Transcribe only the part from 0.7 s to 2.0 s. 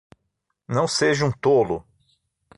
seja um tolo!